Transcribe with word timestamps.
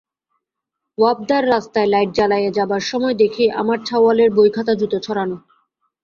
ওয়াপদার 0.97 1.43
রাস্তায় 1.47 1.87
লাইট 1.87 2.09
জ্বালায়ে 2.13 2.49
যাবার 2.51 2.83
সময় 2.91 3.15
দেখি 3.15 3.43
আমার 3.61 3.79
ছাওয়ালের 3.85 4.29
বই-খাতা-জুতা 4.31 4.99
ছড়ানো। 4.99 5.37